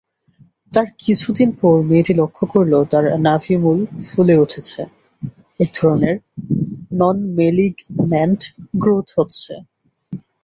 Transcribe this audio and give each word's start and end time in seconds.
তার 0.71 0.87
কিছুদিন 0.99 1.49
পর 1.59 1.75
মেয়েটি 1.89 2.13
লক্ষ 2.21 2.37
করল 2.53 2.73
তার 2.91 3.05
নাভিমূল 3.21 3.77
ফুলে 4.07 4.35
উঠেছে-একধরনের 4.37 6.15
ননম্যালিগন্যান্ট 6.99 8.41
গ্রোথ 8.81 9.07
হচ্ছে। 9.17 9.53